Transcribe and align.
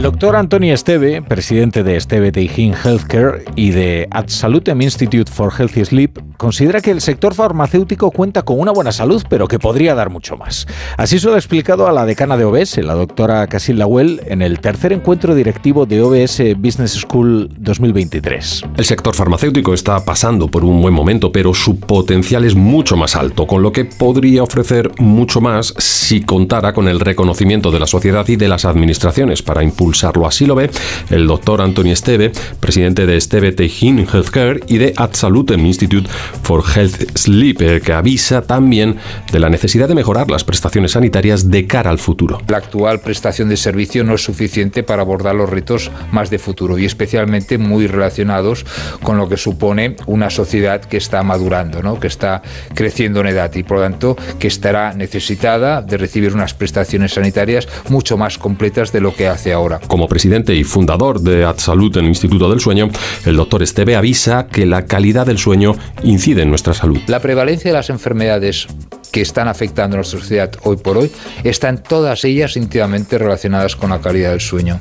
El 0.00 0.04
doctor 0.04 0.34
Antonio 0.34 0.72
Esteve, 0.72 1.20
presidente 1.20 1.82
de 1.82 1.96
Esteve 1.96 2.32
Teijin 2.32 2.72
Healthcare 2.72 3.44
y 3.54 3.72
de 3.72 4.08
Absolutem 4.10 4.80
Institute 4.80 5.30
for 5.30 5.52
Healthy 5.52 5.84
Sleep, 5.84 6.18
considera 6.38 6.80
que 6.80 6.90
el 6.90 7.02
sector 7.02 7.34
farmacéutico 7.34 8.10
cuenta 8.10 8.40
con 8.40 8.58
una 8.58 8.72
buena 8.72 8.92
salud, 8.92 9.22
pero 9.28 9.46
que 9.46 9.58
podría 9.58 9.94
dar 9.94 10.08
mucho 10.08 10.38
más. 10.38 10.66
Así 10.96 11.18
se 11.18 11.26
lo 11.26 11.34
ha 11.34 11.36
explicado 11.36 11.86
a 11.86 11.92
la 11.92 12.06
decana 12.06 12.38
de 12.38 12.46
OBS, 12.46 12.78
la 12.78 12.94
doctora 12.94 13.46
Casil 13.46 13.78
Lawell, 13.78 14.22
en 14.24 14.40
el 14.40 14.60
tercer 14.60 14.94
encuentro 14.94 15.34
directivo 15.34 15.84
de 15.84 16.00
OBS 16.00 16.56
Business 16.56 16.92
School 16.92 17.50
2023. 17.58 18.62
El 18.78 18.84
sector 18.86 19.14
farmacéutico 19.14 19.74
está 19.74 20.02
pasando 20.02 20.50
por 20.50 20.64
un 20.64 20.80
buen 20.80 20.94
momento, 20.94 21.30
pero 21.30 21.52
su 21.52 21.78
potencial 21.78 22.46
es 22.46 22.54
mucho 22.54 22.96
más 22.96 23.16
alto, 23.16 23.46
con 23.46 23.62
lo 23.62 23.70
que 23.70 23.84
podría 23.84 24.44
ofrecer 24.44 24.92
mucho 24.96 25.42
más 25.42 25.74
si 25.76 26.22
contara 26.22 26.72
con 26.72 26.88
el 26.88 27.00
reconocimiento 27.00 27.70
de 27.70 27.80
la 27.80 27.86
sociedad 27.86 28.26
y 28.28 28.36
de 28.36 28.48
las 28.48 28.64
administraciones 28.64 29.42
para 29.42 29.62
impulsarlo. 30.00 30.26
Así 30.26 30.46
lo 30.46 30.54
ve 30.54 30.70
el 31.10 31.26
doctor 31.26 31.60
Antonio 31.60 31.92
Esteve, 31.92 32.32
presidente 32.60 33.06
de 33.06 33.16
Esteve 33.16 33.52
Teijin 33.52 34.06
Healthcare 34.06 34.60
y 34.66 34.78
de 34.78 34.92
Absolutem 34.96 35.64
Institute 35.66 36.08
for 36.42 36.62
Health 36.74 37.16
Sleep, 37.16 37.82
que 37.82 37.92
avisa 37.92 38.42
también 38.42 38.96
de 39.32 39.40
la 39.40 39.48
necesidad 39.48 39.88
de 39.88 39.94
mejorar 39.94 40.30
las 40.30 40.44
prestaciones 40.44 40.92
sanitarias 40.92 41.50
de 41.50 41.66
cara 41.66 41.90
al 41.90 41.98
futuro. 41.98 42.40
La 42.48 42.58
actual 42.58 43.00
prestación 43.00 43.48
de 43.48 43.56
servicio 43.56 44.04
no 44.04 44.14
es 44.14 44.24
suficiente 44.24 44.82
para 44.82 45.02
abordar 45.02 45.34
los 45.34 45.50
retos 45.50 45.90
más 46.12 46.30
de 46.30 46.38
futuro 46.38 46.78
y 46.78 46.84
especialmente 46.84 47.58
muy 47.58 47.86
relacionados 47.86 48.64
con 49.02 49.16
lo 49.18 49.28
que 49.28 49.36
supone 49.36 49.96
una 50.06 50.30
sociedad 50.30 50.80
que 50.80 50.96
está 50.96 51.22
madurando, 51.22 51.82
¿no? 51.82 52.00
que 52.00 52.06
está 52.06 52.42
creciendo 52.74 53.20
en 53.20 53.28
edad 53.28 53.54
y 53.54 53.62
por 53.62 53.78
lo 53.78 53.82
tanto 53.82 54.16
que 54.38 54.48
estará 54.48 54.94
necesitada 54.94 55.82
de 55.82 55.96
recibir 55.96 56.34
unas 56.34 56.54
prestaciones 56.54 57.14
sanitarias 57.14 57.68
mucho 57.88 58.16
más 58.16 58.38
completas 58.38 58.92
de 58.92 59.00
lo 59.00 59.14
que 59.14 59.26
hace 59.26 59.52
ahora. 59.52 59.79
Como 59.86 60.08
presidente 60.08 60.54
y 60.54 60.64
fundador 60.64 61.20
de 61.20 61.44
AdSalud, 61.44 61.96
el 61.96 62.06
Instituto 62.06 62.48
del 62.48 62.60
Sueño, 62.60 62.90
el 63.26 63.36
doctor 63.36 63.62
Esteve 63.62 63.96
avisa 63.96 64.46
que 64.46 64.66
la 64.66 64.86
calidad 64.86 65.26
del 65.26 65.38
sueño 65.38 65.74
incide 66.02 66.42
en 66.42 66.50
nuestra 66.50 66.74
salud. 66.74 66.98
La 67.06 67.20
prevalencia 67.20 67.70
de 67.70 67.76
las 67.76 67.90
enfermedades 67.90 68.66
que 69.10 69.20
están 69.20 69.48
afectando 69.48 69.96
a 69.96 69.98
nuestra 69.98 70.20
sociedad 70.20 70.52
hoy 70.62 70.76
por 70.76 70.96
hoy 70.96 71.10
están 71.44 71.82
todas 71.82 72.24
ellas 72.24 72.56
íntimamente 72.56 73.18
relacionadas 73.18 73.76
con 73.76 73.90
la 73.90 74.00
calidad 74.00 74.30
del 74.30 74.40
sueño. 74.40 74.78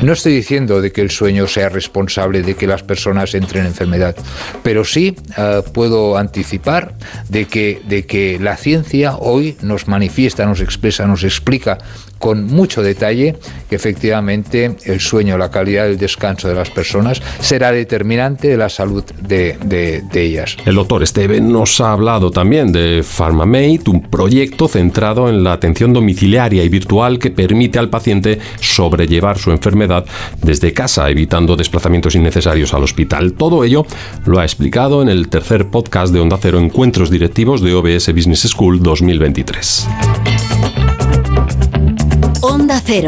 No 0.00 0.12
estoy 0.12 0.32
diciendo 0.32 0.80
de 0.80 0.92
que 0.92 1.00
el 1.00 1.10
sueño 1.10 1.48
sea 1.48 1.68
responsable 1.70 2.42
de 2.42 2.54
que 2.54 2.68
las 2.68 2.84
personas 2.84 3.34
entren 3.34 3.62
en 3.62 3.68
enfermedad, 3.68 4.14
pero 4.62 4.84
sí 4.84 5.16
uh, 5.36 5.68
puedo 5.72 6.16
anticipar 6.16 6.94
de 7.28 7.46
que, 7.46 7.82
de 7.88 8.06
que 8.06 8.38
la 8.38 8.56
ciencia 8.56 9.16
hoy 9.16 9.56
nos 9.60 9.88
manifiesta, 9.88 10.46
nos 10.46 10.60
expresa, 10.60 11.08
nos 11.08 11.24
explica 11.24 11.78
con 12.18 12.46
mucho 12.46 12.82
detalle 12.82 13.36
que 13.68 13.76
efectivamente 13.76 14.76
el 14.84 15.00
sueño, 15.00 15.38
la 15.38 15.50
calidad 15.50 15.84
del 15.84 15.98
descanso 15.98 16.48
de 16.48 16.54
las 16.54 16.70
personas 16.70 17.22
será 17.40 17.72
determinante 17.72 18.48
de 18.48 18.56
la 18.56 18.68
salud 18.68 19.04
de, 19.20 20.02
ellas. 20.14 20.56
El 20.64 20.74
doctor 20.74 21.06
Steven 21.06 21.52
nos 21.52 21.80
ha 21.80 21.92
hablado 21.92 22.30
también 22.30 22.72
de 22.72 23.04
PharmaMate, 23.04 23.82
un 23.86 24.02
proyecto 24.02 24.68
centrado 24.68 25.28
en 25.28 25.44
la 25.44 25.52
atención 25.52 25.92
domiciliaria 25.92 26.64
y 26.64 26.68
virtual 26.68 27.18
que 27.18 27.30
permite 27.30 27.78
al 27.78 27.90
paciente 27.90 28.38
sobrellevar 28.60 29.38
su 29.38 29.50
enfermedad 29.50 30.04
desde 30.42 30.72
casa, 30.72 31.08
evitando 31.08 31.56
desplazamientos 31.56 32.14
innecesarios 32.14 32.74
al 32.74 32.82
hospital. 32.82 33.34
Todo 33.34 33.64
ello 33.64 33.86
lo 34.26 34.40
ha 34.40 34.44
explicado 34.44 35.02
en 35.02 35.08
el 35.08 35.28
tercer 35.28 35.70
podcast 35.70 36.12
de 36.12 36.20
Onda 36.20 36.38
Cero 36.40 36.58
Encuentros 36.58 37.10
Directivos 37.10 37.60
de 37.60 37.74
OBS 37.74 38.12
Business 38.12 38.40
School 38.48 38.82
2023. 38.82 39.88
Onda 42.40 42.80
Cero. 42.80 42.88